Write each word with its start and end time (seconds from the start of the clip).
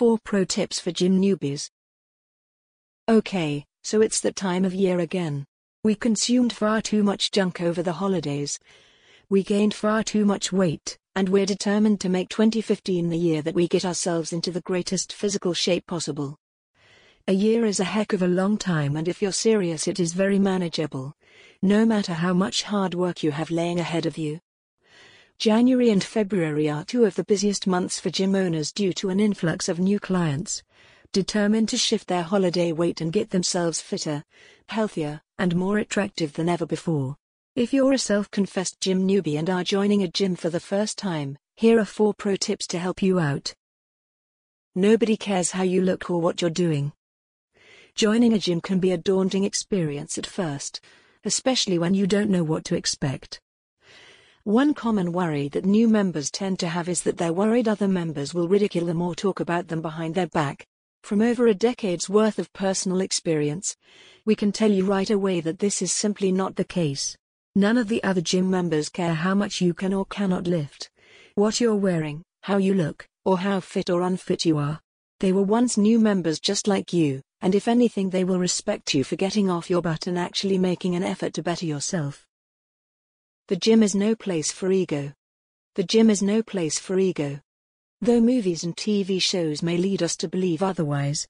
4 0.00 0.16
Pro 0.24 0.46
Tips 0.46 0.80
for 0.80 0.92
Gym 0.92 1.20
Newbies. 1.20 1.68
Okay, 3.06 3.66
so 3.82 4.00
it's 4.00 4.18
that 4.20 4.34
time 4.34 4.64
of 4.64 4.72
year 4.72 4.98
again. 4.98 5.44
We 5.84 5.94
consumed 5.94 6.54
far 6.54 6.80
too 6.80 7.02
much 7.02 7.30
junk 7.30 7.60
over 7.60 7.82
the 7.82 7.92
holidays. 7.92 8.58
We 9.28 9.42
gained 9.42 9.74
far 9.74 10.02
too 10.02 10.24
much 10.24 10.54
weight, 10.54 10.96
and 11.14 11.28
we're 11.28 11.44
determined 11.44 12.00
to 12.00 12.08
make 12.08 12.30
2015 12.30 13.10
the 13.10 13.18
year 13.18 13.42
that 13.42 13.54
we 13.54 13.68
get 13.68 13.84
ourselves 13.84 14.32
into 14.32 14.50
the 14.50 14.62
greatest 14.62 15.12
physical 15.12 15.52
shape 15.52 15.86
possible. 15.86 16.38
A 17.28 17.34
year 17.34 17.66
is 17.66 17.78
a 17.78 17.84
heck 17.84 18.14
of 18.14 18.22
a 18.22 18.26
long 18.26 18.56
time, 18.56 18.96
and 18.96 19.06
if 19.06 19.20
you're 19.20 19.32
serious, 19.32 19.86
it 19.86 20.00
is 20.00 20.14
very 20.14 20.38
manageable, 20.38 21.12
no 21.60 21.84
matter 21.84 22.14
how 22.14 22.32
much 22.32 22.62
hard 22.62 22.94
work 22.94 23.22
you 23.22 23.32
have 23.32 23.50
laying 23.50 23.78
ahead 23.78 24.06
of 24.06 24.16
you. 24.16 24.40
January 25.40 25.88
and 25.88 26.04
February 26.04 26.68
are 26.68 26.84
two 26.84 27.06
of 27.06 27.14
the 27.14 27.24
busiest 27.24 27.66
months 27.66 27.98
for 27.98 28.10
gym 28.10 28.34
owners 28.34 28.70
due 28.70 28.92
to 28.92 29.08
an 29.08 29.18
influx 29.18 29.70
of 29.70 29.78
new 29.78 29.98
clients, 29.98 30.62
determined 31.12 31.66
to 31.70 31.78
shift 31.78 32.08
their 32.08 32.22
holiday 32.22 32.72
weight 32.72 33.00
and 33.00 33.10
get 33.10 33.30
themselves 33.30 33.80
fitter, 33.80 34.22
healthier, 34.68 35.22
and 35.38 35.56
more 35.56 35.78
attractive 35.78 36.34
than 36.34 36.46
ever 36.50 36.66
before. 36.66 37.16
If 37.56 37.72
you're 37.72 37.94
a 37.94 37.98
self 37.98 38.30
confessed 38.30 38.82
gym 38.82 39.08
newbie 39.08 39.38
and 39.38 39.48
are 39.48 39.64
joining 39.64 40.02
a 40.02 40.08
gym 40.08 40.36
for 40.36 40.50
the 40.50 40.60
first 40.60 40.98
time, 40.98 41.38
here 41.56 41.80
are 41.80 41.86
four 41.86 42.12
pro 42.12 42.36
tips 42.36 42.66
to 42.66 42.78
help 42.78 43.02
you 43.02 43.18
out. 43.18 43.54
Nobody 44.74 45.16
cares 45.16 45.52
how 45.52 45.62
you 45.62 45.80
look 45.80 46.10
or 46.10 46.20
what 46.20 46.42
you're 46.42 46.50
doing. 46.50 46.92
Joining 47.94 48.34
a 48.34 48.38
gym 48.38 48.60
can 48.60 48.78
be 48.78 48.92
a 48.92 48.98
daunting 48.98 49.44
experience 49.44 50.18
at 50.18 50.26
first, 50.26 50.82
especially 51.24 51.78
when 51.78 51.94
you 51.94 52.06
don't 52.06 52.28
know 52.28 52.44
what 52.44 52.66
to 52.66 52.76
expect. 52.76 53.40
One 54.44 54.72
common 54.72 55.12
worry 55.12 55.48
that 55.48 55.66
new 55.66 55.86
members 55.86 56.30
tend 56.30 56.58
to 56.60 56.68
have 56.68 56.88
is 56.88 57.02
that 57.02 57.18
they're 57.18 57.30
worried 57.30 57.68
other 57.68 57.86
members 57.86 58.32
will 58.32 58.48
ridicule 58.48 58.86
them 58.86 59.02
or 59.02 59.14
talk 59.14 59.38
about 59.38 59.68
them 59.68 59.82
behind 59.82 60.14
their 60.14 60.28
back. 60.28 60.66
From 61.02 61.20
over 61.20 61.46
a 61.46 61.52
decade's 61.52 62.08
worth 62.08 62.38
of 62.38 62.50
personal 62.54 63.02
experience, 63.02 63.76
we 64.24 64.34
can 64.34 64.50
tell 64.50 64.70
you 64.70 64.86
right 64.86 65.10
away 65.10 65.40
that 65.42 65.58
this 65.58 65.82
is 65.82 65.92
simply 65.92 66.32
not 66.32 66.56
the 66.56 66.64
case. 66.64 67.18
None 67.54 67.76
of 67.76 67.88
the 67.88 68.02
other 68.02 68.22
gym 68.22 68.48
members 68.48 68.88
care 68.88 69.12
how 69.12 69.34
much 69.34 69.60
you 69.60 69.74
can 69.74 69.92
or 69.92 70.06
cannot 70.06 70.46
lift, 70.46 70.90
what 71.34 71.60
you're 71.60 71.76
wearing, 71.76 72.22
how 72.40 72.56
you 72.56 72.72
look, 72.72 73.06
or 73.26 73.38
how 73.38 73.60
fit 73.60 73.90
or 73.90 74.00
unfit 74.00 74.46
you 74.46 74.56
are. 74.56 74.80
They 75.18 75.32
were 75.32 75.42
once 75.42 75.76
new 75.76 76.00
members 76.00 76.40
just 76.40 76.66
like 76.66 76.94
you, 76.94 77.20
and 77.42 77.54
if 77.54 77.68
anything, 77.68 78.08
they 78.08 78.24
will 78.24 78.38
respect 78.38 78.94
you 78.94 79.04
for 79.04 79.16
getting 79.16 79.50
off 79.50 79.68
your 79.68 79.82
butt 79.82 80.06
and 80.06 80.18
actually 80.18 80.56
making 80.56 80.94
an 80.94 81.02
effort 81.02 81.34
to 81.34 81.42
better 81.42 81.66
yourself. 81.66 82.26
The 83.50 83.56
gym 83.56 83.82
is 83.82 83.96
no 83.96 84.14
place 84.14 84.52
for 84.52 84.70
ego. 84.70 85.12
The 85.74 85.82
gym 85.82 86.08
is 86.08 86.22
no 86.22 86.40
place 86.40 86.78
for 86.78 87.00
ego. 87.00 87.40
Though 88.00 88.20
movies 88.20 88.62
and 88.62 88.76
TV 88.76 89.20
shows 89.20 89.60
may 89.60 89.76
lead 89.76 90.04
us 90.04 90.16
to 90.18 90.28
believe 90.28 90.62
otherwise, 90.62 91.26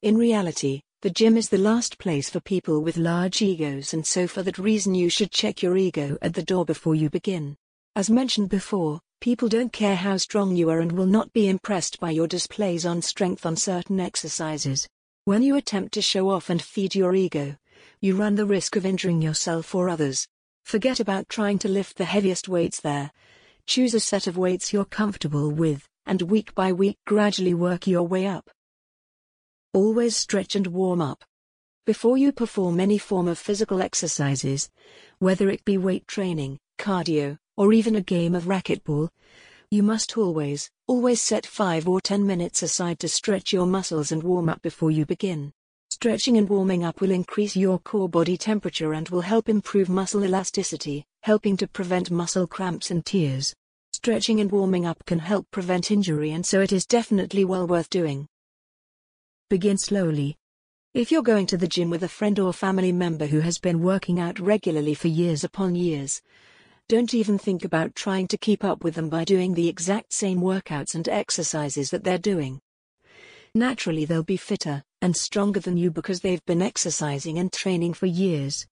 in 0.00 0.16
reality, 0.16 0.82
the 1.02 1.10
gym 1.10 1.36
is 1.36 1.48
the 1.48 1.58
last 1.58 1.98
place 1.98 2.30
for 2.30 2.38
people 2.38 2.82
with 2.82 2.96
large 2.96 3.42
egos, 3.42 3.92
and 3.92 4.06
so 4.06 4.28
for 4.28 4.44
that 4.44 4.58
reason, 4.58 4.94
you 4.94 5.08
should 5.10 5.32
check 5.32 5.60
your 5.60 5.76
ego 5.76 6.16
at 6.22 6.34
the 6.34 6.44
door 6.44 6.64
before 6.64 6.94
you 6.94 7.10
begin. 7.10 7.56
As 7.96 8.08
mentioned 8.08 8.48
before, 8.48 9.00
people 9.20 9.48
don't 9.48 9.72
care 9.72 9.96
how 9.96 10.18
strong 10.18 10.54
you 10.54 10.70
are 10.70 10.78
and 10.78 10.92
will 10.92 11.04
not 11.04 11.32
be 11.32 11.48
impressed 11.48 11.98
by 11.98 12.12
your 12.12 12.28
displays 12.28 12.86
on 12.86 13.02
strength 13.02 13.44
on 13.44 13.56
certain 13.56 13.98
exercises. 13.98 14.88
When 15.24 15.42
you 15.42 15.56
attempt 15.56 15.94
to 15.94 16.00
show 16.00 16.30
off 16.30 16.48
and 16.48 16.62
feed 16.62 16.94
your 16.94 17.16
ego, 17.16 17.56
you 18.00 18.14
run 18.14 18.36
the 18.36 18.46
risk 18.46 18.76
of 18.76 18.86
injuring 18.86 19.20
yourself 19.20 19.74
or 19.74 19.88
others. 19.88 20.28
Forget 20.64 21.00
about 21.00 21.28
trying 21.28 21.58
to 21.60 21.68
lift 21.68 21.96
the 21.96 22.04
heaviest 22.04 22.48
weights 22.48 22.80
there. 22.80 23.10
Choose 23.66 23.94
a 23.94 24.00
set 24.00 24.26
of 24.26 24.36
weights 24.36 24.72
you're 24.72 24.84
comfortable 24.84 25.50
with, 25.50 25.88
and 26.06 26.22
week 26.22 26.54
by 26.54 26.72
week 26.72 26.98
gradually 27.06 27.54
work 27.54 27.86
your 27.86 28.02
way 28.02 28.26
up. 28.26 28.50
Always 29.72 30.16
stretch 30.16 30.56
and 30.56 30.66
warm 30.68 31.00
up. 31.00 31.24
Before 31.86 32.16
you 32.16 32.32
perform 32.32 32.78
any 32.78 32.98
form 32.98 33.28
of 33.28 33.38
physical 33.38 33.82
exercises, 33.82 34.70
whether 35.18 35.48
it 35.50 35.64
be 35.64 35.78
weight 35.78 36.06
training, 36.06 36.58
cardio, 36.78 37.38
or 37.56 37.72
even 37.72 37.96
a 37.96 38.00
game 38.00 38.34
of 38.34 38.44
racquetball, 38.44 39.10
you 39.70 39.82
must 39.82 40.16
always, 40.16 40.70
always 40.88 41.20
set 41.20 41.46
5 41.46 41.86
or 41.86 42.00
10 42.00 42.26
minutes 42.26 42.62
aside 42.62 42.98
to 42.98 43.08
stretch 43.08 43.52
your 43.52 43.66
muscles 43.66 44.10
and 44.10 44.22
warm 44.22 44.48
up 44.48 44.62
before 44.62 44.90
you 44.90 45.06
begin. 45.06 45.52
Stretching 46.02 46.38
and 46.38 46.48
warming 46.48 46.82
up 46.82 47.02
will 47.02 47.10
increase 47.10 47.54
your 47.54 47.78
core 47.78 48.08
body 48.08 48.34
temperature 48.34 48.94
and 48.94 49.06
will 49.10 49.20
help 49.20 49.50
improve 49.50 49.90
muscle 49.90 50.24
elasticity, 50.24 51.04
helping 51.24 51.58
to 51.58 51.66
prevent 51.68 52.10
muscle 52.10 52.46
cramps 52.46 52.90
and 52.90 53.04
tears. 53.04 53.54
Stretching 53.92 54.40
and 54.40 54.50
warming 54.50 54.86
up 54.86 55.04
can 55.04 55.18
help 55.18 55.46
prevent 55.50 55.90
injury 55.90 56.30
and 56.30 56.46
so 56.46 56.62
it 56.62 56.72
is 56.72 56.86
definitely 56.86 57.44
well 57.44 57.66
worth 57.66 57.90
doing. 57.90 58.26
Begin 59.50 59.76
slowly. 59.76 60.38
If 60.94 61.12
you're 61.12 61.20
going 61.20 61.44
to 61.48 61.58
the 61.58 61.68
gym 61.68 61.90
with 61.90 62.02
a 62.02 62.08
friend 62.08 62.38
or 62.38 62.54
family 62.54 62.92
member 62.92 63.26
who 63.26 63.40
has 63.40 63.58
been 63.58 63.82
working 63.82 64.18
out 64.18 64.40
regularly 64.40 64.94
for 64.94 65.08
years 65.08 65.44
upon 65.44 65.74
years, 65.74 66.22
don't 66.88 67.12
even 67.12 67.36
think 67.36 67.62
about 67.62 67.94
trying 67.94 68.26
to 68.28 68.38
keep 68.38 68.64
up 68.64 68.84
with 68.84 68.94
them 68.94 69.10
by 69.10 69.24
doing 69.24 69.52
the 69.52 69.68
exact 69.68 70.14
same 70.14 70.40
workouts 70.40 70.94
and 70.94 71.06
exercises 71.10 71.90
that 71.90 72.04
they're 72.04 72.16
doing. 72.16 72.58
Naturally, 73.54 74.06
they'll 74.06 74.22
be 74.22 74.38
fitter 74.38 74.82
and 75.02 75.16
stronger 75.16 75.60
than 75.60 75.76
you 75.76 75.90
because 75.90 76.20
they've 76.20 76.44
been 76.44 76.62
exercising 76.62 77.38
and 77.38 77.52
training 77.52 77.94
for 77.94 78.06
years. 78.06 78.66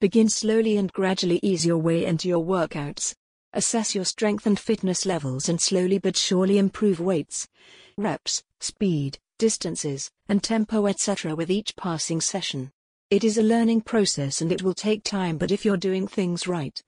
Begin 0.00 0.28
slowly 0.28 0.76
and 0.76 0.92
gradually 0.92 1.40
ease 1.42 1.64
your 1.64 1.78
way 1.78 2.04
into 2.04 2.28
your 2.28 2.44
workouts. 2.44 3.14
Assess 3.52 3.94
your 3.94 4.04
strength 4.04 4.46
and 4.46 4.58
fitness 4.58 5.06
levels 5.06 5.48
and 5.48 5.60
slowly 5.60 5.98
but 5.98 6.16
surely 6.16 6.58
improve 6.58 7.00
weights, 7.00 7.48
reps, 7.96 8.42
speed, 8.60 9.18
distances, 9.38 10.10
and 10.28 10.42
tempo, 10.42 10.86
etc. 10.86 11.34
with 11.34 11.50
each 11.50 11.74
passing 11.76 12.20
session. 12.20 12.70
It 13.08 13.24
is 13.24 13.38
a 13.38 13.42
learning 13.42 13.82
process 13.82 14.40
and 14.40 14.50
it 14.50 14.62
will 14.62 14.74
take 14.74 15.04
time, 15.04 15.38
but 15.38 15.50
if 15.50 15.64
you're 15.64 15.76
doing 15.76 16.06
things 16.06 16.46
right, 16.46 16.82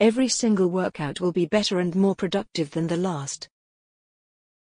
every 0.00 0.28
single 0.28 0.68
workout 0.68 1.20
will 1.20 1.32
be 1.32 1.46
better 1.46 1.80
and 1.80 1.94
more 1.94 2.14
productive 2.14 2.70
than 2.70 2.86
the 2.86 2.96
last. 2.96 3.48